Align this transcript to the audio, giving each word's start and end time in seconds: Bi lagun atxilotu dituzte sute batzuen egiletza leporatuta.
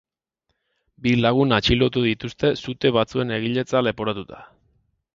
Bi 1.07 1.13
lagun 1.25 1.53
atxilotu 1.59 2.03
dituzte 2.07 2.53
sute 2.65 2.95
batzuen 2.99 3.39
egiletza 3.39 3.87
leporatuta. 3.89 4.45